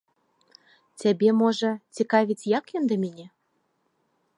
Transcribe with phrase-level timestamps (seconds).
[1.03, 3.27] Цябе, можа, цікавіць, як ён да мяне?